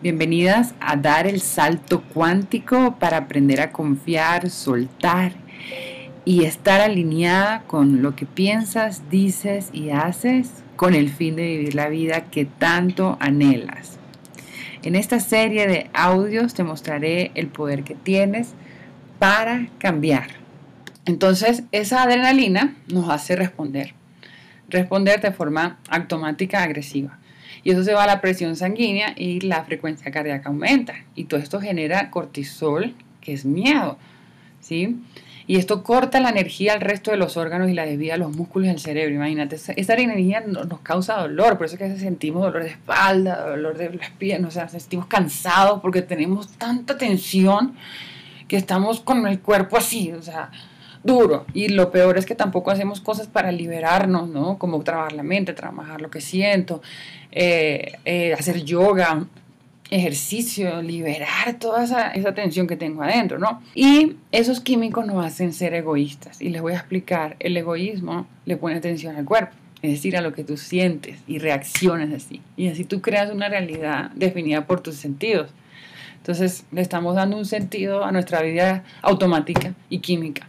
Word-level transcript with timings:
Bienvenidas 0.00 0.76
a 0.78 0.94
dar 0.94 1.26
el 1.26 1.40
salto 1.40 2.04
cuántico 2.14 3.00
para 3.00 3.16
aprender 3.16 3.60
a 3.60 3.72
confiar, 3.72 4.48
soltar 4.48 5.32
y 6.24 6.44
estar 6.44 6.80
alineada 6.80 7.64
con 7.66 8.00
lo 8.00 8.14
que 8.14 8.24
piensas, 8.24 9.10
dices 9.10 9.70
y 9.72 9.90
haces 9.90 10.50
con 10.76 10.94
el 10.94 11.10
fin 11.10 11.34
de 11.34 11.48
vivir 11.48 11.74
la 11.74 11.88
vida 11.88 12.26
que 12.30 12.44
tanto 12.44 13.16
anhelas. 13.18 13.98
En 14.84 14.94
esta 14.94 15.18
serie 15.18 15.66
de 15.66 15.90
audios 15.92 16.54
te 16.54 16.62
mostraré 16.62 17.32
el 17.34 17.48
poder 17.48 17.82
que 17.82 17.96
tienes 17.96 18.54
para 19.18 19.66
cambiar. 19.78 20.28
Entonces, 21.06 21.64
esa 21.72 22.04
adrenalina 22.04 22.76
nos 22.86 23.08
hace 23.08 23.34
responder. 23.34 23.94
Responder 24.68 25.20
de 25.20 25.32
forma 25.32 25.80
automática 25.90 26.62
agresiva. 26.62 27.18
Y 27.64 27.70
eso 27.70 27.84
se 27.84 27.94
va 27.94 28.04
a 28.04 28.06
la 28.06 28.20
presión 28.20 28.56
sanguínea 28.56 29.14
y 29.16 29.40
la 29.40 29.64
frecuencia 29.64 30.10
cardíaca 30.10 30.48
aumenta. 30.48 30.94
Y 31.14 31.24
todo 31.24 31.40
esto 31.40 31.60
genera 31.60 32.10
cortisol, 32.10 32.94
que 33.20 33.32
es 33.32 33.44
miedo. 33.44 33.98
¿sí? 34.60 34.96
Y 35.46 35.56
esto 35.56 35.82
corta 35.82 36.20
la 36.20 36.28
energía 36.28 36.74
al 36.74 36.82
resto 36.82 37.10
de 37.10 37.16
los 37.16 37.38
órganos 37.38 37.70
y 37.70 37.72
la 37.72 37.86
desvía 37.86 38.14
a 38.14 38.16
los 38.18 38.36
músculos 38.36 38.68
del 38.68 38.80
cerebro. 38.80 39.14
Imagínate, 39.14 39.56
esa, 39.56 39.94
energía 39.94 40.42
nos 40.42 40.80
causa 40.80 41.14
dolor, 41.14 41.56
por 41.56 41.66
eso 41.66 41.76
es 41.76 41.80
que 41.80 41.98
sentimos 41.98 42.42
dolor 42.42 42.64
de 42.64 42.68
espalda, 42.68 43.48
dolor 43.48 43.78
de 43.78 43.94
las 43.94 44.10
piernas, 44.10 44.50
o 44.50 44.52
sea, 44.52 44.68
sentimos 44.68 45.06
cansados 45.06 45.80
porque 45.80 46.02
tenemos 46.02 46.48
tanta 46.58 46.98
tensión 46.98 47.74
que 48.46 48.56
estamos 48.56 49.00
con 49.00 49.26
el 49.26 49.40
cuerpo 49.40 49.78
así, 49.78 50.12
o 50.12 50.20
sea, 50.20 50.50
duro. 51.08 51.46
Y 51.54 51.68
lo 51.68 51.90
peor 51.90 52.18
es 52.18 52.26
que 52.26 52.34
tampoco 52.34 52.70
hacemos 52.70 53.00
cosas 53.00 53.26
para 53.26 53.50
liberarnos, 53.50 54.28
¿no? 54.28 54.58
Como 54.58 54.82
trabajar 54.84 55.12
la 55.12 55.22
mente, 55.22 55.54
trabajar 55.54 56.00
lo 56.00 56.10
que 56.10 56.20
siento, 56.20 56.82
eh, 57.32 57.92
eh, 58.04 58.34
hacer 58.34 58.62
yoga, 58.62 59.26
ejercicio, 59.90 60.82
liberar 60.82 61.58
toda 61.58 61.82
esa, 61.82 62.10
esa, 62.10 62.34
tensión 62.34 62.66
que 62.66 62.76
tengo 62.76 63.02
adentro, 63.02 63.38
¿no? 63.38 63.62
Y 63.74 64.16
esos 64.32 64.60
químicos 64.60 65.06
nos 65.06 65.24
hacen 65.24 65.52
ser 65.52 65.72
egoístas. 65.74 66.42
Y 66.42 66.50
les 66.50 66.60
voy 66.60 66.74
a 66.74 66.76
explicar, 66.76 67.36
el 67.40 67.56
egoísmo 67.56 68.26
le 68.44 68.56
pone 68.56 68.76
atención 68.76 69.16
al 69.16 69.24
cuerpo, 69.24 69.54
es 69.80 69.92
decir, 69.92 70.16
a 70.16 70.20
lo 70.20 70.32
que 70.34 70.44
tú 70.44 70.58
sientes 70.58 71.20
y 71.26 71.38
reaccionas 71.38 72.12
así. 72.12 72.42
Y 72.56 72.68
así 72.68 72.84
tú 72.84 73.00
creas 73.00 73.32
una 73.32 73.48
realidad 73.48 74.10
definida 74.10 74.66
por 74.66 74.80
tus 74.80 74.96
sentidos. 74.96 75.50
Entonces 76.18 76.66
le 76.70 76.82
estamos 76.82 77.14
dando 77.14 77.38
un 77.38 77.46
sentido 77.46 78.04
a 78.04 78.12
nuestra 78.12 78.42
vida 78.42 78.84
automática 79.00 79.72
y 79.88 80.00
química. 80.00 80.46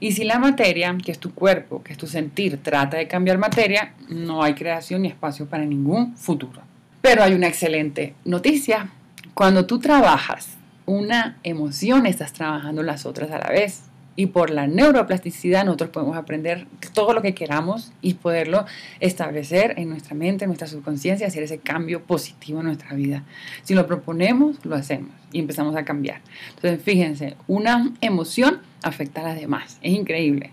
Y 0.00 0.12
si 0.12 0.24
la 0.24 0.38
materia, 0.38 0.96
que 1.04 1.12
es 1.12 1.18
tu 1.18 1.34
cuerpo, 1.34 1.82
que 1.82 1.92
es 1.92 1.98
tu 1.98 2.06
sentir, 2.06 2.58
trata 2.62 2.96
de 2.96 3.08
cambiar 3.08 3.38
materia, 3.38 3.94
no 4.08 4.42
hay 4.42 4.54
creación 4.54 5.02
ni 5.02 5.08
espacio 5.08 5.46
para 5.46 5.64
ningún 5.64 6.16
futuro. 6.16 6.62
Pero 7.02 7.22
hay 7.22 7.34
una 7.34 7.48
excelente 7.48 8.14
noticia. 8.24 8.90
Cuando 9.34 9.66
tú 9.66 9.78
trabajas 9.78 10.56
una 10.86 11.38
emoción, 11.42 12.06
estás 12.06 12.32
trabajando 12.32 12.82
las 12.82 13.06
otras 13.06 13.30
a 13.30 13.38
la 13.38 13.48
vez. 13.48 13.82
Y 14.16 14.26
por 14.26 14.50
la 14.50 14.66
neuroplasticidad 14.66 15.64
nosotros 15.64 15.90
podemos 15.90 16.16
aprender 16.16 16.66
todo 16.94 17.12
lo 17.12 17.20
que 17.20 17.34
queramos 17.34 17.92
y 18.00 18.14
poderlo 18.14 18.64
establecer 18.98 19.74
en 19.76 19.90
nuestra 19.90 20.14
mente, 20.14 20.44
en 20.44 20.48
nuestra 20.48 20.66
subconsciencia, 20.66 21.26
hacer 21.26 21.42
ese 21.42 21.58
cambio 21.58 22.02
positivo 22.02 22.60
en 22.60 22.66
nuestra 22.66 22.94
vida. 22.94 23.24
Si 23.62 23.74
lo 23.74 23.86
proponemos, 23.86 24.64
lo 24.64 24.74
hacemos 24.74 25.10
y 25.32 25.40
empezamos 25.40 25.76
a 25.76 25.84
cambiar. 25.84 26.22
Entonces, 26.54 26.82
fíjense, 26.82 27.36
una 27.46 27.92
emoción 28.00 28.60
afecta 28.82 29.20
a 29.20 29.24
las 29.24 29.38
demás. 29.38 29.78
Es 29.82 29.92
increíble. 29.92 30.52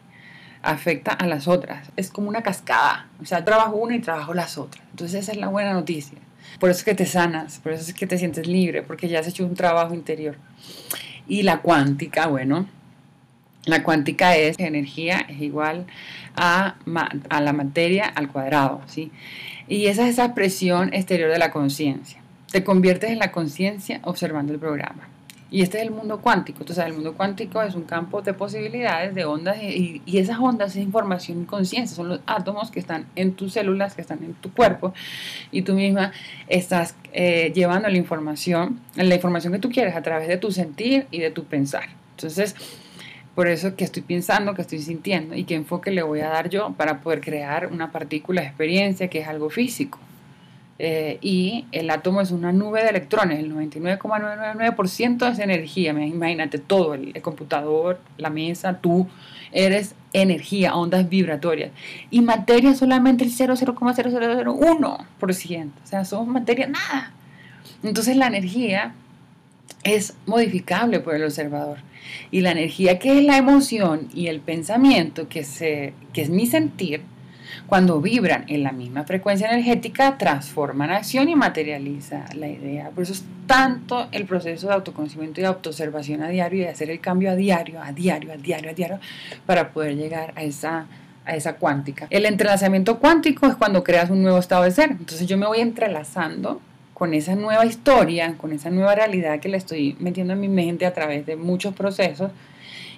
Afecta 0.62 1.12
a 1.12 1.26
las 1.26 1.48
otras. 1.48 1.90
Es 1.96 2.10
como 2.10 2.28
una 2.30 2.44
cascada. 2.44 3.08
O 3.22 3.26
sea, 3.26 3.46
trabajo 3.46 3.78
una 3.78 3.96
y 3.96 4.00
trabajo 4.00 4.34
las 4.34 4.58
otras. 4.58 4.84
Entonces, 4.92 5.22
esa 5.22 5.32
es 5.32 5.38
la 5.38 5.48
buena 5.48 5.74
noticia. 5.74 6.18
Por 6.60 6.70
eso 6.70 6.80
es 6.80 6.84
que 6.84 6.96
te 6.96 7.06
sanas, 7.06 7.60
por 7.60 7.72
eso 7.72 7.84
es 7.84 7.94
que 7.94 8.08
te 8.08 8.18
sientes 8.18 8.48
libre, 8.48 8.84
porque 8.84 9.08
ya 9.08 9.20
has 9.20 9.28
hecho 9.28 9.46
un 9.46 9.56
trabajo 9.56 9.94
interior. 9.94 10.36
Y 11.28 11.44
la 11.44 11.62
cuántica, 11.62 12.28
bueno, 12.28 12.68
la 13.66 13.84
cuántica 13.84 14.36
es 14.36 14.60
energía 14.60 15.26
es 15.30 15.42
igual 15.42 15.86
a, 16.36 16.76
a 17.30 17.42
la 17.42 17.54
materia 17.54 18.06
al 18.06 18.28
cuadrado, 18.30 18.82
¿sí? 18.88 19.12
Y 19.68 19.88
esa 19.88 20.04
es 20.04 20.14
esa 20.14 20.34
presión 20.34 20.94
exterior 20.94 21.32
de 21.32 21.40
la 21.40 21.52
conciencia. 21.52 22.20
Te 22.52 22.64
conviertes 22.64 23.12
en 23.12 23.20
la 23.20 23.32
conciencia 23.32 24.00
observando 24.04 24.54
el 24.54 24.60
programa. 24.60 25.08
Y 25.50 25.62
este 25.62 25.78
es 25.78 25.84
el 25.84 25.92
mundo 25.92 26.20
cuántico. 26.20 26.62
Entonces, 26.62 26.84
el 26.84 26.94
mundo 26.94 27.14
cuántico 27.14 27.62
es 27.62 27.76
un 27.76 27.84
campo 27.84 28.24
de 28.24 28.34
posibilidades, 28.34 29.14
de 29.14 29.24
ondas, 29.26 29.62
y, 29.62 30.02
y 30.04 30.18
esas 30.18 30.40
ondas 30.40 30.76
es 30.76 30.82
información 30.82 31.44
y 31.44 31.46
conciencia. 31.46 31.96
Son 31.96 32.10
los 32.10 32.22
átomos 32.26 32.72
que 32.72 32.80
están 32.80 33.06
en 33.16 33.34
tus 33.34 33.54
células, 33.54 33.94
que 33.94 34.02
están 34.02 34.24
en 34.24 34.34
tu 34.34 34.52
cuerpo, 34.52 34.96
y 35.52 35.62
tú 35.62 35.76
misma 35.76 36.12
estás 36.48 36.96
eh, 37.14 37.52
llevando 37.54 37.88
la 37.88 37.98
información, 37.98 38.80
la 38.96 39.14
información 39.14 39.54
que 39.54 39.60
tú 39.60 39.70
quieres 39.70 39.96
a 39.96 40.02
través 40.02 40.28
de 40.28 40.38
tu 40.38 40.52
sentir 40.52 41.06
y 41.12 41.20
de 41.20 41.30
tu 41.30 41.44
pensar. 41.44 41.88
Entonces, 42.18 42.56
por 43.36 43.48
eso 43.48 43.76
que 43.76 43.84
estoy 43.84 44.04
pensando, 44.04 44.54
que 44.54 44.62
estoy 44.62 44.80
sintiendo 44.80 45.36
y 45.36 45.44
qué 45.44 45.56
enfoque 45.56 45.92
le 45.92 46.04
voy 46.04 46.20
a 46.20 46.30
dar 46.30 46.50
yo 46.50 46.74
para 46.74 47.02
poder 47.02 47.22
crear 47.22 47.68
una 47.68 47.92
partícula 47.92 48.42
de 48.42 48.48
experiencia 48.48 49.08
que 49.08 49.20
es 49.20 49.28
algo 49.28 49.50
físico. 49.50 50.00
Eh, 50.80 51.20
y 51.22 51.66
el 51.72 51.90
átomo 51.90 52.22
es 52.22 52.32
una 52.32 52.52
nube 52.52 52.84
de 52.84 52.90
electrones, 52.90 53.40
el 53.40 53.54
99,999% 53.54 55.32
es 55.32 55.40
energía. 55.40 55.92
Imagínate 55.92 56.58
todo, 56.58 56.94
el, 56.94 57.22
computador, 57.22 58.00
la 58.18 58.30
mesa, 58.30 58.80
tú 58.80 59.08
eres 59.52 59.96
energía, 60.14 60.76
ondas 60.76 61.10
vibratorias. 61.10 61.72
Y 62.12 62.22
materia 62.22 62.76
solamente 62.76 63.24
el 63.24 63.32
0,0001%. 63.32 65.72
O 65.84 65.88
sea, 65.88 66.06
somos 66.06 66.28
materia 66.28 66.68
nada. 66.68 67.12
Entonces 67.84 68.18
la 68.18 68.28
energía 68.28 68.94
es 69.84 70.16
modificable 70.26 71.00
por 71.00 71.16
el 71.16 71.24
observador. 71.24 71.80
Y 72.32 72.42
la 72.42 72.52
energía 72.52 73.00
que 73.00 73.20
es 73.20 73.26
la 73.26 73.38
emoción 73.38 74.10
y 74.14 74.28
el 74.28 74.40
pensamiento, 74.40 75.28
que, 75.28 75.44
se, 75.44 75.94
que 76.14 76.22
es 76.22 76.30
mi 76.30 76.46
sentir, 76.46 77.02
cuando 77.68 78.02
vibran 78.02 78.46
en 78.48 78.64
la 78.64 78.72
misma 78.72 79.04
frecuencia 79.04 79.50
energética, 79.50 80.18
transforman 80.18 80.90
acción 80.90 81.30
y 81.30 81.36
materializa 81.36 82.26
la 82.36 82.48
idea. 82.48 82.90
Por 82.90 83.04
eso 83.04 83.14
es 83.14 83.24
tanto 83.48 84.08
el 84.12 84.26
proceso 84.26 84.68
de 84.68 84.74
autoconocimiento 84.74 85.42
y 85.42 85.44
autoobservación 85.44 86.24
a 86.24 86.30
diario 86.30 86.62
y 86.62 86.64
de 86.64 86.70
hacer 86.70 86.90
el 86.90 87.00
cambio 87.00 87.32
a 87.32 87.36
diario, 87.36 87.82
a 87.82 87.92
diario, 87.92 88.34
a 88.34 88.38
diario, 88.38 88.72
a 88.72 88.74
diario, 88.74 89.00
para 89.46 89.72
poder 89.72 89.96
llegar 89.96 90.34
a 90.36 90.44
esa 90.44 90.88
a 91.26 91.36
esa 91.38 91.54
cuántica. 91.56 92.08
El 92.10 92.26
entrelazamiento 92.26 93.00
cuántico 93.00 93.48
es 93.48 93.56
cuando 93.56 93.82
creas 93.82 94.10
un 94.10 94.22
nuevo 94.22 94.40
estado 94.40 94.64
de 94.64 94.72
ser. 94.72 94.92
Entonces 94.92 95.26
yo 95.26 95.38
me 95.38 95.46
voy 95.46 95.62
entrelazando 95.62 96.62
con 96.94 97.14
esa 97.14 97.36
nueva 97.36 97.66
historia, 97.66 98.36
con 98.38 98.52
esa 98.52 98.70
nueva 98.70 98.96
realidad 98.96 99.40
que 99.40 99.50
le 99.50 99.58
estoy 99.58 99.96
metiendo 100.00 100.34
en 100.34 100.40
mi 100.40 100.48
mente 100.48 100.86
a 100.86 100.94
través 100.94 101.26
de 101.26 101.36
muchos 101.36 101.74
procesos. 101.74 102.32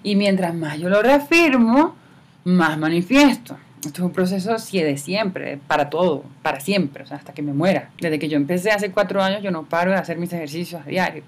Y 0.03 0.15
mientras 0.15 0.53
más 0.53 0.77
yo 0.79 0.89
lo 0.89 1.01
reafirmo, 1.01 1.95
más 2.43 2.77
manifiesto. 2.77 3.57
Esto 3.85 4.01
es 4.01 4.05
un 4.05 4.11
proceso 4.11 4.53
así 4.53 4.81
de 4.81 4.97
siempre, 4.97 5.59
para 5.67 5.89
todo, 5.89 6.23
para 6.41 6.59
siempre, 6.59 7.03
o 7.03 7.07
sea, 7.07 7.17
hasta 7.17 7.33
que 7.33 7.41
me 7.41 7.53
muera. 7.53 7.89
Desde 8.01 8.17
que 8.17 8.27
yo 8.27 8.37
empecé 8.37 8.71
hace 8.71 8.91
cuatro 8.91 9.21
años, 9.21 9.43
yo 9.43 9.51
no 9.51 9.63
paro 9.63 9.91
de 9.91 9.97
hacer 9.97 10.17
mis 10.17 10.33
ejercicios 10.33 10.81
a 10.81 10.89
diario. 10.89 11.23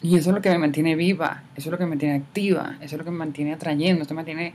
Y 0.00 0.16
eso 0.16 0.30
es 0.30 0.36
lo 0.36 0.42
que 0.42 0.50
me 0.50 0.58
mantiene 0.58 0.96
viva, 0.96 1.42
eso 1.56 1.68
es 1.68 1.72
lo 1.72 1.78
que 1.78 1.84
me 1.84 1.90
mantiene 1.90 2.16
activa, 2.16 2.76
eso 2.80 2.94
es 2.94 2.98
lo 2.98 3.04
que 3.04 3.10
me 3.10 3.16
mantiene 3.16 3.54
atrayendo, 3.54 4.02
esto 4.02 4.14
me 4.14 4.18
mantiene 4.18 4.54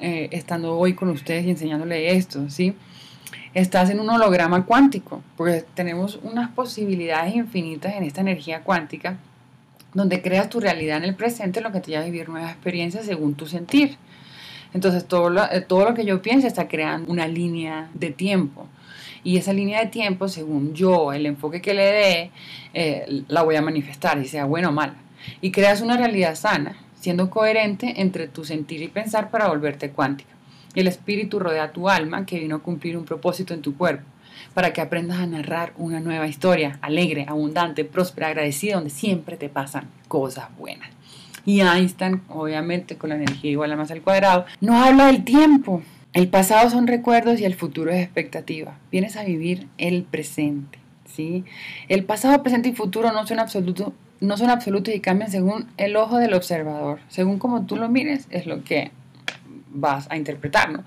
eh, 0.00 0.28
estando 0.32 0.76
hoy 0.76 0.94
con 0.94 1.08
ustedes 1.10 1.46
y 1.46 1.50
enseñándole 1.50 2.12
esto, 2.12 2.50
¿sí? 2.50 2.74
Estás 3.54 3.90
en 3.90 4.00
un 4.00 4.10
holograma 4.10 4.64
cuántico, 4.64 5.22
porque 5.36 5.64
tenemos 5.74 6.18
unas 6.22 6.50
posibilidades 6.50 7.34
infinitas 7.34 7.94
en 7.94 8.04
esta 8.04 8.20
energía 8.20 8.62
cuántica, 8.62 9.18
donde 9.92 10.22
creas 10.22 10.48
tu 10.48 10.60
realidad 10.60 10.98
en 10.98 11.04
el 11.04 11.14
presente, 11.14 11.60
lo 11.60 11.72
que 11.72 11.80
te 11.80 11.90
lleva 11.90 12.02
a 12.02 12.06
vivir 12.06 12.28
nuevas 12.28 12.52
experiencias 12.52 13.06
según 13.06 13.34
tu 13.34 13.46
sentir. 13.46 13.96
Entonces 14.72 15.04
todo 15.06 15.30
lo, 15.30 15.50
eh, 15.50 15.62
todo 15.62 15.84
lo 15.84 15.94
que 15.94 16.04
yo 16.04 16.22
pienso 16.22 16.46
está 16.46 16.68
creando 16.68 17.10
una 17.10 17.26
línea 17.26 17.88
de 17.94 18.10
tiempo. 18.10 18.68
Y 19.22 19.36
esa 19.36 19.52
línea 19.52 19.80
de 19.80 19.86
tiempo, 19.86 20.28
según 20.28 20.74
yo, 20.74 21.12
el 21.12 21.26
enfoque 21.26 21.60
que 21.60 21.74
le 21.74 21.84
dé, 21.84 22.30
eh, 22.72 23.24
la 23.28 23.42
voy 23.42 23.56
a 23.56 23.62
manifestar, 23.62 24.18
y 24.18 24.26
sea 24.26 24.44
buena 24.44 24.68
o 24.68 24.72
mala. 24.72 24.94
Y 25.42 25.50
creas 25.50 25.82
una 25.82 25.96
realidad 25.96 26.34
sana, 26.36 26.76
siendo 26.98 27.28
coherente 27.28 28.00
entre 28.00 28.28
tu 28.28 28.44
sentir 28.44 28.80
y 28.80 28.88
pensar 28.88 29.30
para 29.30 29.48
volverte 29.48 29.90
cuántica. 29.90 30.30
El 30.74 30.86
espíritu 30.86 31.38
rodea 31.38 31.72
tu 31.72 31.88
alma 31.88 32.26
que 32.26 32.38
vino 32.38 32.56
a 32.56 32.62
cumplir 32.62 32.96
un 32.96 33.04
propósito 33.04 33.54
en 33.54 33.62
tu 33.62 33.76
cuerpo, 33.76 34.04
para 34.54 34.72
que 34.72 34.80
aprendas 34.80 35.18
a 35.18 35.26
narrar 35.26 35.72
una 35.76 36.00
nueva 36.00 36.26
historia, 36.26 36.78
alegre, 36.80 37.26
abundante, 37.28 37.84
próspera, 37.84 38.28
agradecida, 38.28 38.74
donde 38.74 38.90
siempre 38.90 39.36
te 39.36 39.48
pasan 39.48 39.88
cosas 40.08 40.48
buenas. 40.56 40.90
Y 41.44 41.60
Einstein, 41.60 42.22
obviamente 42.28 42.96
con 42.96 43.10
la 43.10 43.16
energía 43.16 43.50
igual 43.50 43.72
a 43.72 43.76
más 43.76 43.90
al 43.90 44.02
cuadrado, 44.02 44.44
nos 44.60 44.76
habla 44.76 45.06
del 45.06 45.24
tiempo. 45.24 45.82
El 46.12 46.28
pasado 46.28 46.70
son 46.70 46.86
recuerdos 46.86 47.40
y 47.40 47.44
el 47.44 47.54
futuro 47.54 47.90
es 47.90 48.02
expectativa. 48.02 48.76
Vienes 48.90 49.16
a 49.16 49.24
vivir 49.24 49.68
el 49.78 50.02
presente. 50.02 50.78
¿sí? 51.06 51.44
El 51.88 52.04
pasado, 52.04 52.42
presente 52.42 52.68
y 52.68 52.72
futuro 52.72 53.12
no 53.12 53.26
son, 53.26 53.38
absoluto, 53.38 53.92
no 54.20 54.36
son 54.36 54.50
absolutos 54.50 54.94
y 54.94 55.00
cambian 55.00 55.30
según 55.30 55.66
el 55.76 55.96
ojo 55.96 56.18
del 56.18 56.34
observador. 56.34 57.00
Según 57.08 57.38
como 57.38 57.64
tú 57.64 57.76
lo 57.76 57.88
mires, 57.88 58.26
es 58.30 58.46
lo 58.46 58.62
que 58.64 58.90
vas 59.70 60.06
a 60.10 60.16
interpretar, 60.16 60.72
¿no? 60.72 60.84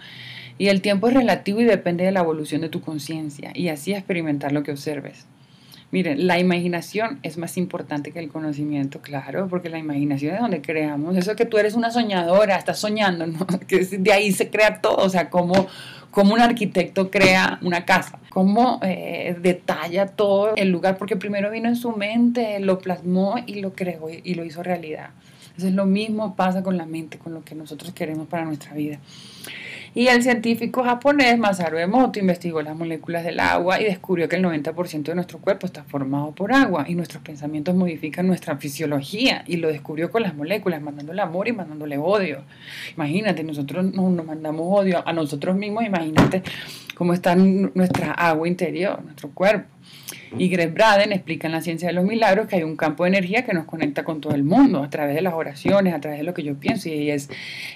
Y 0.57 0.67
el 0.67 0.81
tiempo 0.81 1.07
es 1.07 1.13
relativo 1.13 1.61
y 1.61 1.65
depende 1.65 2.03
de 2.03 2.11
la 2.11 2.19
evolución 2.19 2.61
de 2.61 2.69
tu 2.69 2.81
conciencia 2.81 3.51
y 3.55 3.69
así 3.69 3.93
experimentar 3.93 4.51
lo 4.51 4.63
que 4.63 4.71
observes. 4.71 5.25
Miren, 5.91 6.25
la 6.25 6.39
imaginación 6.39 7.19
es 7.21 7.37
más 7.37 7.55
importante 7.55 8.11
que 8.11 8.19
el 8.19 8.29
conocimiento, 8.29 8.99
claro, 9.01 9.47
porque 9.47 9.69
la 9.69 9.77
imaginación 9.77 10.33
es 10.33 10.41
donde 10.41 10.59
creamos. 10.59 11.15
Eso 11.15 11.35
que 11.35 11.45
tú 11.45 11.59
eres 11.59 11.75
una 11.75 11.91
soñadora, 11.91 12.55
estás 12.55 12.79
soñando, 12.79 13.27
¿no? 13.27 13.45
que 13.67 13.85
de 13.85 14.11
ahí 14.11 14.31
se 14.31 14.49
crea 14.49 14.81
todo, 14.81 14.97
o 14.97 15.09
sea, 15.09 15.29
como 15.29 15.67
cómo 16.09 16.33
un 16.33 16.41
arquitecto 16.41 17.11
crea 17.11 17.59
una 17.61 17.85
casa, 17.85 18.19
cómo 18.29 18.79
eh, 18.81 19.35
detalla 19.39 20.07
todo 20.07 20.55
el 20.55 20.69
lugar, 20.69 20.97
porque 20.97 21.15
primero 21.15 21.51
vino 21.51 21.69
en 21.69 21.75
su 21.75 21.91
mente, 21.91 22.59
lo 22.59 22.79
plasmó 22.79 23.35
y 23.45 23.61
lo 23.61 23.73
creó 23.73 24.09
y 24.09 24.33
lo 24.33 24.45
hizo 24.45 24.63
realidad. 24.63 25.09
Entonces 25.53 25.75
lo 25.75 25.85
mismo 25.85 26.35
pasa 26.35 26.63
con 26.63 26.77
la 26.77 26.87
mente, 26.87 27.19
con 27.19 27.33
lo 27.35 27.43
que 27.43 27.53
nosotros 27.53 27.93
queremos 27.93 28.27
para 28.27 28.43
nuestra 28.43 28.73
vida. 28.73 28.99
Y 29.95 30.07
el 30.07 30.23
científico 30.23 30.83
japonés 30.83 31.37
Masaru 31.37 31.77
Emoto 31.77 32.17
investigó 32.17 32.63
las 32.63 32.75
moléculas 32.75 33.23
del 33.23 33.39
agua 33.39 33.79
y 33.79 33.83
descubrió 33.83 34.27
que 34.27 34.37
el 34.37 34.43
90% 34.43 35.03
de 35.03 35.13
nuestro 35.13 35.37
cuerpo 35.37 35.67
está 35.67 35.83
formado 35.83 36.31
por 36.31 36.51
agua 36.51 36.85
y 36.87 36.95
nuestros 36.95 37.21
pensamientos 37.21 37.75
modifican 37.75 38.25
nuestra 38.25 38.57
fisiología 38.57 39.43
y 39.45 39.57
lo 39.57 39.67
descubrió 39.67 40.09
con 40.09 40.23
las 40.23 40.33
moléculas, 40.33 40.81
mandándole 40.81 41.21
amor 41.21 41.47
y 41.47 41.51
mandándole 41.51 41.99
odio. 41.99 42.41
Imagínate, 42.95 43.43
nosotros 43.43 43.85
nos, 43.93 44.25
mandamos 44.25 44.65
odio 44.67 45.07
a 45.07 45.13
nosotros 45.13 45.55
mismos, 45.55 45.83
imagínate 45.85 46.41
cómo 46.95 47.13
está 47.13 47.35
nuestra 47.35 48.13
agua 48.13 48.47
interior, 48.47 48.99
nuestro 49.03 49.29
cuerpo. 49.29 49.67
Y 50.37 50.49
Greg 50.49 50.73
Braden 50.73 51.11
explica 51.11 51.47
en 51.47 51.53
la 51.53 51.61
ciencia 51.61 51.87
de 51.87 51.93
los 51.93 52.05
milagros 52.05 52.47
que 52.47 52.55
hay 52.55 52.63
un 52.63 52.75
campo 52.75 53.03
de 53.03 53.09
energía 53.09 53.45
que 53.45 53.53
nos 53.53 53.65
conecta 53.65 54.03
con 54.03 54.19
todo 54.19 54.33
el 54.33 54.43
mundo 54.43 54.83
a 54.83 54.89
través 54.89 55.15
de 55.15 55.21
las 55.21 55.33
oraciones, 55.33 55.93
a 55.93 56.01
través 56.01 56.19
de 56.19 56.25
lo 56.25 56.33
que 56.33 56.43
yo 56.43 56.55
pienso 56.55 56.89
y 56.89 57.11
es, 57.11 57.29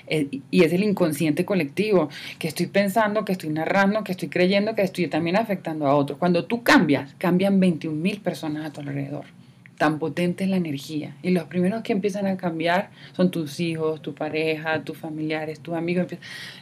eh, 0.07 0.27
y 0.49 0.63
es 0.63 0.73
el 0.73 0.83
inconsciente 0.83 1.45
colectivo, 1.45 2.09
que 2.39 2.47
estoy 2.47 2.67
pensando, 2.67 3.25
que 3.25 3.33
estoy 3.33 3.49
narrando, 3.49 4.03
que 4.03 4.11
estoy 4.11 4.29
creyendo, 4.29 4.75
que 4.75 4.81
estoy 4.81 5.07
también 5.07 5.35
afectando 5.35 5.87
a 5.87 5.95
otros. 5.95 6.17
Cuando 6.17 6.45
tú 6.45 6.63
cambias, 6.63 7.13
cambian 7.17 7.59
21 7.59 7.95
mil 7.95 8.19
personas 8.21 8.65
a 8.65 8.73
tu 8.73 8.81
alrededor 8.81 9.36
tan 9.77 9.99
potente 9.99 10.43
es 10.43 10.49
la 10.49 10.57
energía. 10.57 11.15
Y 11.21 11.31
los 11.31 11.45
primeros 11.45 11.83
que 11.83 11.93
empiezan 11.93 12.25
a 12.27 12.35
cambiar 12.35 12.89
son 13.13 13.31
tus 13.31 13.59
hijos, 13.59 14.01
tu 14.01 14.13
pareja, 14.13 14.83
tus 14.83 14.97
familiares, 14.97 15.59
tus 15.59 15.75
amigos. 15.75 16.07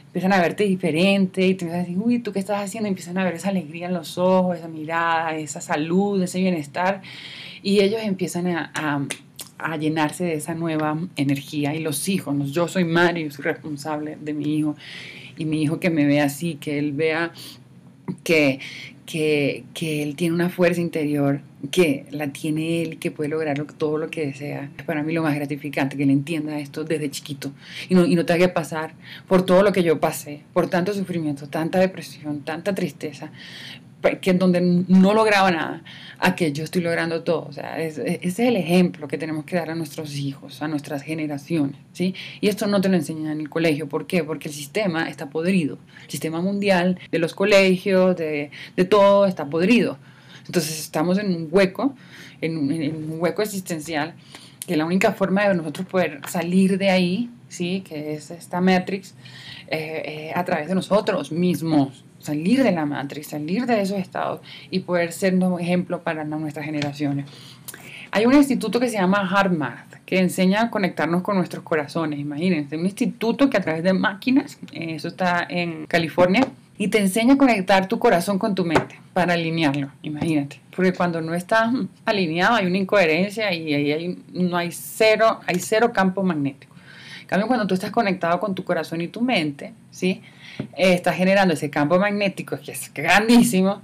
Empiezan 0.08 0.34
a 0.34 0.42
verte 0.42 0.66
diferente 0.66 1.46
y 1.46 1.56
te 1.56 1.66
empiezan 1.66 1.80
a 1.80 1.84
decir, 1.84 1.98
uy, 1.98 2.20
¿tú 2.20 2.32
qué 2.32 2.40
estás 2.40 2.64
haciendo? 2.64 2.88
empiezan 2.88 3.18
a 3.18 3.24
ver 3.24 3.36
esa 3.36 3.50
alegría 3.50 3.88
en 3.88 3.94
los 3.94 4.18
ojos, 4.18 4.58
esa 4.58 4.68
mirada, 4.68 5.36
esa 5.36 5.62
salud, 5.62 6.22
ese 6.22 6.40
bienestar. 6.40 7.02
Y 7.64 7.80
ellos 7.80 8.02
empiezan 8.04 8.48
a, 8.48 9.08
a, 9.58 9.78
llenarse 9.78 10.26
de 10.26 10.36
esa 10.36 10.54
nueva 10.54 10.98
energía. 11.16 11.74
Y 11.74 11.80
los 11.80 12.08
hijos, 12.10 12.52
yo 12.52 12.68
soy 12.68 12.84
Mario, 12.84 13.32
soy 13.32 13.44
responsable 13.46 14.18
de 14.22 14.34
mi 14.34 14.58
hijo. 14.58 14.76
Y 15.38 15.46
mi 15.46 15.62
hijo 15.62 15.80
que 15.80 15.90
me 15.90 16.06
vea 16.06 16.26
así, 16.26 16.56
que 16.56 16.80
él 16.80 16.94
vea 16.94 17.34
que, 18.24 18.60
que, 19.06 19.64
que 19.74 20.04
él 20.04 20.16
tiene 20.16 20.36
una 20.36 20.50
fuerza 20.50 20.82
interior 20.82 21.42
que 21.72 22.06
la 22.12 22.28
tiene 22.32 22.82
él 22.82 23.00
que 23.00 23.12
puede 23.12 23.30
lograr 23.30 23.62
todo 23.78 23.98
lo 23.98 24.10
que 24.10 24.28
desea. 24.28 24.70
Es 24.78 24.84
para 24.84 25.04
mí 25.04 25.14
lo 25.14 25.24
más 25.24 25.36
gratificante, 25.36 25.98
que 25.98 26.04
él 26.04 26.10
entienda 26.10 26.60
esto 26.60 26.84
desde 26.84 27.10
chiquito 27.10 27.52
y 27.90 27.96
no, 27.96 28.06
y 28.06 28.16
no 28.16 28.26
tenga 28.26 28.48
que 28.48 28.54
pasar 28.54 28.94
por 29.28 29.46
todo 29.46 29.64
lo 29.64 29.72
que 29.72 29.84
yo 29.84 30.00
pasé, 30.00 30.42
por 30.54 30.70
tanto 30.70 30.94
sufrimiento, 30.94 31.48
tanta 31.48 31.80
depresión, 31.80 32.42
tanta 32.42 32.74
tristeza, 32.76 33.32
que 34.22 34.32
en 34.32 34.40
donde 34.40 34.62
no 34.62 35.14
lograba 35.14 35.52
nada, 35.52 35.84
a 36.20 36.36
que 36.36 36.52
yo 36.54 36.64
estoy 36.64 36.82
logrando 36.82 37.24
todo. 37.24 37.46
O 37.48 37.52
sea, 37.52 37.82
ese 37.82 38.20
es 38.22 38.40
el 38.40 38.56
ejemplo 38.56 39.08
que 39.08 39.18
tenemos 39.18 39.46
que 39.46 39.56
dar 39.56 39.70
a 39.70 39.76
nuestros 39.76 40.16
hijos, 40.16 40.62
a 40.62 40.68
nuestras 40.68 41.02
generaciones, 41.04 41.78
¿sí? 41.94 42.16
Y 42.42 42.48
esto 42.48 42.68
no 42.68 42.82
te 42.82 42.90
lo 42.90 42.96
enseñan 42.96 43.34
en 43.34 43.42
el 43.42 43.50
colegio. 43.50 43.88
¿Por 43.90 44.08
qué? 44.08 44.24
Porque 44.24 44.48
el 44.48 44.54
sistema 44.54 45.10
está 45.10 45.30
podrido. 45.30 45.78
El 46.04 46.12
sistema 46.12 46.42
mundial 46.42 47.00
de 47.12 47.20
los 47.20 47.34
colegios, 47.34 48.16
de, 48.16 48.52
de 48.76 48.86
todo, 48.86 49.26
está 49.26 49.46
podrido. 49.50 49.98
Entonces 50.46 50.80
estamos 50.80 51.18
en 51.18 51.36
un 51.36 51.48
hueco, 51.52 51.96
en 52.42 52.58
un, 52.58 53.20
hueco 53.20 53.42
existencial, 53.42 54.14
que 54.68 54.78
la 54.78 54.86
única 54.86 55.14
forma 55.14 55.48
de 55.48 55.56
nosotros 55.56 55.88
poder 55.88 56.22
salir 56.28 56.78
de 56.78 56.90
ahí, 56.90 57.30
¿sí? 57.50 57.82
que 57.82 58.14
es 58.14 58.32
esta 58.32 58.62
Matrix, 58.62 59.16
eh, 59.68 60.04
eh, 60.06 60.32
a 60.36 60.46
través 60.46 60.68
de 60.68 60.76
nosotros 60.76 61.32
mismos, 61.32 62.05
salir 62.26 62.64
de 62.64 62.72
la 62.72 62.86
Matrix, 62.86 63.28
salir 63.28 63.66
de 63.66 63.82
esos 63.82 64.00
estados 64.00 64.42
y 64.72 64.80
poder 64.80 65.12
ser 65.12 65.36
un 65.36 65.60
ejemplo 65.60 66.02
para 66.02 66.24
nuestras 66.24 66.66
generaciones. 66.66 67.26
Hay 68.12 68.26
un 68.26 68.34
instituto 68.34 68.80
que 68.80 68.88
se 68.88 68.98
llama 68.98 69.30
HeartMath, 69.30 69.96
que 70.06 70.20
enseña 70.20 70.62
a 70.62 70.70
conectarnos 70.70 71.22
con 71.22 71.36
nuestros 71.36 71.64
corazones, 71.64 72.20
imagínense, 72.20 72.78
un 72.78 72.86
instituto 72.86 73.50
que 73.50 73.58
a 73.58 73.62
través 73.62 73.84
de 73.84 73.94
máquinas, 73.94 74.58
eh, 74.72 74.96
eso 74.96 75.10
está 75.10 75.46
en 75.50 75.86
California, 75.86 76.48
y 76.78 76.90
te 76.90 77.00
enseña 77.00 77.36
a 77.36 77.38
conectar 77.38 77.88
tu 77.88 78.00
corazón 78.00 78.38
con 78.38 78.54
tu 78.54 78.66
mente 78.66 79.00
para 79.14 79.34
alinearlo, 79.34 79.90
imagínate. 80.02 80.60
Porque 80.76 80.94
cuando 80.94 81.22
no 81.22 81.34
está 81.34 81.72
alineado 82.06 82.56
hay 82.56 82.66
una 82.66 82.78
incoherencia 82.78 83.54
y 83.54 83.74
ahí 83.74 83.92
hay, 83.92 84.24
no 84.34 84.58
hay 84.58 84.72
cero, 84.72 85.40
hay 85.48 85.60
cero 85.60 85.92
campo 85.94 86.22
magnético. 86.24 86.75
En 87.26 87.30
cambio, 87.30 87.48
cuando 87.48 87.66
tú 87.66 87.74
estás 87.74 87.90
conectado 87.90 88.40
con 88.40 88.54
tu 88.54 88.64
corazón 88.64 89.02
y 89.02 89.08
tu 89.08 89.20
mente, 89.20 89.74
¿sí? 89.90 90.22
Eh, 90.78 90.94
estás 90.94 91.16
generando 91.16 91.56
ese 91.56 91.72
campo 91.72 91.98
magnético 91.98 92.60
que 92.64 92.72
es 92.72 92.94
grandísimo 92.94 93.82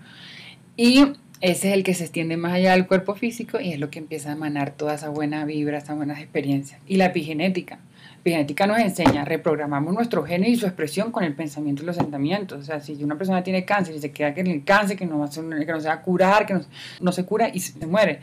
y 0.78 1.00
ese 1.42 1.70
es 1.70 1.74
el 1.74 1.84
que 1.84 1.96
se 1.96 2.04
extiende 2.04 2.38
más 2.38 2.54
allá 2.54 2.74
del 2.74 2.86
cuerpo 2.86 3.16
físico 3.16 3.60
y 3.60 3.74
es 3.74 3.80
lo 3.80 3.90
que 3.90 3.98
empieza 3.98 4.30
a 4.30 4.34
emanar 4.34 4.70
toda 4.70 4.94
esa 4.94 5.10
buena 5.10 5.44
vibra, 5.44 5.80
esas 5.80 5.96
buenas 5.96 6.20
experiencias. 6.20 6.80
Y 6.88 6.98
la 6.98 7.06
epigenética 7.08 7.80
Epigenética 8.22 8.68
nos 8.68 8.78
enseña, 8.78 9.26
reprogramamos 9.26 9.96
nuestro 9.96 10.24
genes 10.24 10.50
y 10.50 10.56
su 10.56 10.68
expresión 10.68 11.12
con 11.12 11.24
el 11.24 11.34
pensamiento 11.34 11.82
y 11.82 11.88
los 11.88 11.96
sentimientos. 11.96 12.60
O 12.60 12.64
sea, 12.64 12.80
si 12.80 13.04
una 13.04 13.18
persona 13.18 13.44
tiene 13.44 13.66
cáncer 13.66 13.96
y 13.96 14.00
se 14.00 14.12
queda 14.12 14.36
que 14.36 14.42
el 14.42 14.64
cáncer, 14.64 14.96
que 14.96 15.08
no, 15.08 15.18
va 15.18 15.26
a 15.26 15.30
que 15.30 15.42
no 15.42 15.82
se 15.82 15.88
va 15.88 15.96
a 15.96 16.02
curar, 16.04 16.46
que 16.46 16.60
no, 17.00 17.12
se 17.12 17.26
cura 17.26 17.50
y 17.52 17.60
se 17.60 17.88
muere. 17.88 18.20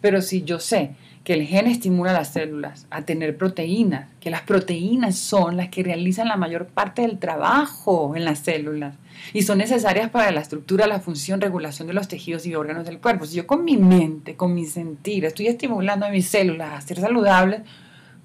Pero 0.00 0.22
si 0.22 0.44
yo 0.44 0.60
sé 0.60 0.92
que 1.24 1.34
el 1.34 1.48
gen 1.48 1.66
estimula 1.66 2.12
las 2.12 2.32
células 2.32 2.86
a 2.90 3.02
tener 3.02 3.36
proteínas, 3.36 4.08
que 4.20 4.30
las 4.30 4.42
proteínas 4.42 5.16
son 5.16 5.56
las 5.56 5.68
que 5.68 5.82
realizan 5.82 6.28
la 6.28 6.36
mayor 6.36 6.66
parte 6.66 7.02
del 7.02 7.18
trabajo 7.18 8.14
en 8.14 8.24
las 8.24 8.38
células 8.38 8.94
y 9.32 9.42
son 9.42 9.58
necesarias 9.58 10.10
para 10.10 10.30
la 10.30 10.42
estructura, 10.42 10.86
la 10.86 11.00
función, 11.00 11.40
regulación 11.40 11.88
de 11.88 11.94
los 11.94 12.06
tejidos 12.06 12.46
y 12.46 12.54
órganos 12.54 12.86
del 12.86 13.00
cuerpo. 13.00 13.26
Si 13.26 13.34
yo 13.34 13.48
con 13.48 13.64
mi 13.64 13.76
mente, 13.76 14.36
con 14.36 14.54
mi 14.54 14.64
sentir, 14.64 15.24
estoy 15.24 15.48
estimulando 15.48 16.06
a 16.06 16.10
mis 16.10 16.28
células 16.28 16.72
a 16.72 16.80
ser 16.80 17.00
saludables, 17.00 17.62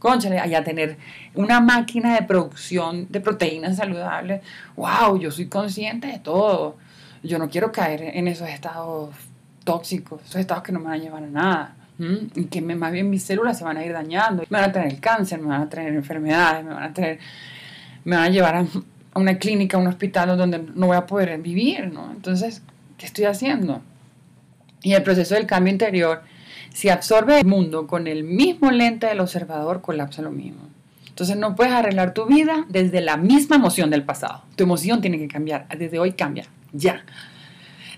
conchale, 0.05 0.39
allá 0.39 0.63
tener 0.63 0.97
una 1.33 1.59
máquina 1.59 2.13
de 2.13 2.21
producción 2.21 3.07
de 3.09 3.19
proteínas 3.19 3.77
saludables, 3.77 4.41
wow, 4.75 5.17
yo 5.19 5.31
soy 5.31 5.47
consciente 5.47 6.07
de 6.07 6.19
todo. 6.19 6.77
Yo 7.23 7.39
no 7.39 7.49
quiero 7.49 7.71
caer 7.71 8.03
en 8.03 8.27
esos 8.27 8.47
estados 8.47 9.15
tóxicos, 9.63 10.21
esos 10.21 10.35
estados 10.35 10.63
que 10.63 10.71
no 10.71 10.79
me 10.79 10.85
van 10.85 10.93
a 10.93 10.97
llevar 10.97 11.23
a 11.23 11.27
nada. 11.27 11.75
Y 11.97 12.45
que 12.45 12.61
más 12.61 12.91
bien 12.91 13.09
mis 13.09 13.24
células 13.24 13.57
se 13.57 13.63
van 13.63 13.77
a 13.77 13.85
ir 13.85 13.93
dañando, 13.93 14.43
me 14.50 14.59
van 14.59 14.69
a 14.69 14.71
tener 14.71 15.00
cáncer, 15.00 15.39
me 15.39 15.47
van 15.47 15.62
a 15.62 15.69
tener 15.69 15.95
enfermedades, 15.95 16.63
me 16.63 16.74
van 16.74 16.83
a 16.83 16.93
tener, 16.93 17.19
me 18.03 18.15
van 18.15 18.25
a 18.25 18.29
llevar 18.29 18.55
a, 18.57 18.65
una 19.15 19.38
clínica, 19.39 19.77
a 19.77 19.79
un 19.79 19.88
hospital 19.88 20.38
donde 20.38 20.59
no 20.75 20.88
voy 20.88 20.97
a 20.97 21.07
poder 21.07 21.35
vivir, 21.41 21.91
¿no? 21.91 22.12
Entonces, 22.12 22.62
¿qué 22.97 23.07
estoy 23.07 23.25
haciendo? 23.25 23.81
Y 24.83 24.93
el 24.93 25.01
proceso 25.01 25.33
del 25.33 25.47
cambio 25.47 25.71
interior 25.71 26.21
si 26.75 26.89
absorbe 26.89 27.39
el 27.39 27.46
mundo 27.46 27.88
con 27.88 28.05
el 28.05 28.25
mismo 28.25 28.70
lente 28.70 29.08
del 29.08 29.22
observador, 29.22 29.82
colapsa 29.82 30.22
lo 30.22 30.32
mismo. 30.32 30.67
Entonces 31.08 31.38
no 31.38 31.55
puedes 31.55 31.72
arreglar 31.72 32.13
tu 32.13 32.25
vida 32.25 32.65
desde 32.67 33.00
la 33.00 33.15
misma 33.15 33.55
emoción 33.55 33.89
del 33.89 34.03
pasado. 34.03 34.44
Tu 34.58 34.65
emoción 34.65 35.00
tiene 35.00 35.17
que 35.17 35.29
cambiar. 35.29 35.70
Desde 35.70 36.00
hoy 36.00 36.12
cambia. 36.12 36.48
Ya. 36.74 37.05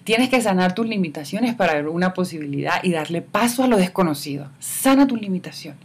Tienes 0.04 0.30
que 0.30 0.40
sanar 0.42 0.76
tus 0.76 0.88
limitaciones 0.88 1.56
para 1.56 1.74
ver 1.74 1.88
una 1.88 2.14
posibilidad 2.14 2.84
y 2.84 2.92
darle 2.92 3.24
paso 3.24 3.64
a 3.64 3.68
lo 3.68 3.78
desconocido. 3.78 4.52
Sana 4.60 5.08
tu 5.08 5.16
limitación 5.16 5.76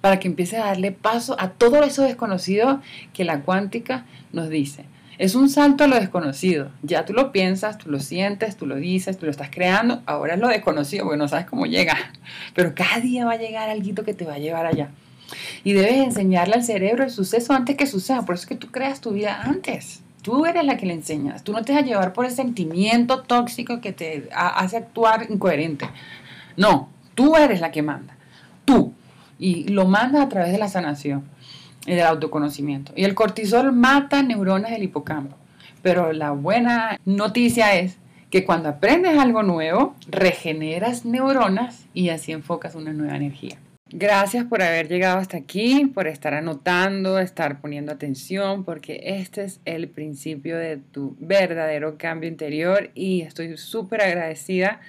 para 0.00 0.20
que 0.20 0.28
empieces 0.28 0.60
a 0.60 0.66
darle 0.66 0.92
paso 0.92 1.34
a 1.40 1.50
todo 1.50 1.82
eso 1.82 2.04
desconocido 2.04 2.80
que 3.14 3.24
la 3.24 3.40
cuántica 3.40 4.04
nos 4.32 4.48
dice. 4.48 4.84
Es 5.18 5.34
un 5.34 5.48
salto 5.48 5.82
a 5.82 5.88
lo 5.88 5.96
desconocido. 5.96 6.70
Ya 6.82 7.04
tú 7.04 7.12
lo 7.12 7.32
piensas, 7.32 7.76
tú 7.76 7.90
lo 7.90 7.98
sientes, 7.98 8.56
tú 8.56 8.66
lo 8.66 8.76
dices, 8.76 9.18
tú 9.18 9.26
lo 9.26 9.32
estás 9.32 9.50
creando. 9.50 10.00
Ahora 10.06 10.34
es 10.34 10.40
lo 10.40 10.46
desconocido 10.46 11.04
porque 11.04 11.18
no 11.18 11.26
sabes 11.26 11.46
cómo 11.46 11.66
llega. 11.66 11.96
Pero 12.54 12.72
cada 12.76 13.00
día 13.00 13.26
va 13.26 13.32
a 13.32 13.36
llegar 13.36 13.68
algo 13.68 14.04
que 14.04 14.14
te 14.14 14.24
va 14.24 14.34
a 14.34 14.38
llevar 14.38 14.66
allá. 14.66 14.90
Y 15.64 15.72
debes 15.72 15.96
enseñarle 15.96 16.54
al 16.54 16.62
cerebro 16.62 17.02
el 17.02 17.10
suceso 17.10 17.52
antes 17.52 17.76
que 17.76 17.88
suceda. 17.88 18.24
Por 18.24 18.36
eso 18.36 18.42
es 18.42 18.48
que 18.48 18.54
tú 18.54 18.68
creas 18.68 19.00
tu 19.00 19.10
vida 19.10 19.42
antes. 19.42 20.02
Tú 20.22 20.46
eres 20.46 20.64
la 20.64 20.76
que 20.76 20.86
le 20.86 20.94
enseñas. 20.94 21.42
Tú 21.42 21.52
no 21.52 21.64
te 21.64 21.72
vas 21.72 21.82
a 21.82 21.84
llevar 21.84 22.12
por 22.12 22.24
el 22.24 22.30
sentimiento 22.30 23.22
tóxico 23.22 23.80
que 23.80 23.92
te 23.92 24.28
hace 24.32 24.76
actuar 24.76 25.26
incoherente. 25.30 25.88
No, 26.56 26.90
tú 27.16 27.34
eres 27.34 27.60
la 27.60 27.72
que 27.72 27.82
manda. 27.82 28.16
Tú. 28.64 28.92
Y 29.40 29.64
lo 29.68 29.84
mandas 29.84 30.22
a 30.22 30.28
través 30.28 30.52
de 30.52 30.58
la 30.58 30.68
sanación 30.68 31.24
y 31.88 31.94
del 31.94 32.06
autoconocimiento. 32.06 32.92
Y 32.94 33.04
el 33.04 33.14
cortisol 33.14 33.72
mata 33.72 34.22
neuronas 34.22 34.70
del 34.70 34.82
hipocampo. 34.82 35.36
Pero 35.82 36.12
la 36.12 36.32
buena 36.32 36.98
noticia 37.04 37.74
es 37.76 37.96
que 38.30 38.44
cuando 38.44 38.68
aprendes 38.68 39.18
algo 39.18 39.42
nuevo, 39.42 39.94
regeneras 40.08 41.04
neuronas 41.04 41.86
y 41.94 42.10
así 42.10 42.32
enfocas 42.32 42.74
una 42.74 42.92
nueva 42.92 43.16
energía. 43.16 43.56
Gracias 43.90 44.44
por 44.44 44.60
haber 44.60 44.86
llegado 44.86 45.18
hasta 45.18 45.38
aquí, 45.38 45.86
por 45.86 46.08
estar 46.08 46.34
anotando, 46.34 47.18
estar 47.18 47.58
poniendo 47.62 47.90
atención, 47.90 48.64
porque 48.64 49.00
este 49.02 49.44
es 49.44 49.60
el 49.64 49.88
principio 49.88 50.58
de 50.58 50.76
tu 50.76 51.16
verdadero 51.18 51.96
cambio 51.96 52.28
interior 52.28 52.90
y 52.94 53.22
estoy 53.22 53.56
súper 53.56 54.02
agradecida 54.02 54.80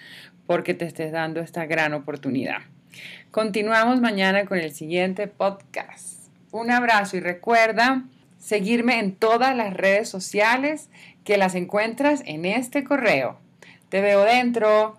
porque 0.45 0.73
te 0.73 0.83
estés 0.83 1.13
dando 1.13 1.39
esta 1.39 1.65
gran 1.65 1.93
oportunidad. 1.93 2.57
Continuamos 3.31 4.01
mañana 4.01 4.43
con 4.45 4.57
el 4.57 4.73
siguiente 4.73 5.27
podcast. 5.27 6.18
Un 6.51 6.71
abrazo 6.71 7.17
y 7.17 7.19
recuerda 7.19 8.03
seguirme 8.39 8.99
en 8.99 9.15
todas 9.15 9.55
las 9.55 9.73
redes 9.73 10.09
sociales 10.09 10.89
que 11.23 11.37
las 11.37 11.55
encuentras 11.55 12.23
en 12.25 12.45
este 12.45 12.83
correo. 12.83 13.37
Te 13.89 14.01
veo 14.01 14.23
dentro. 14.23 14.98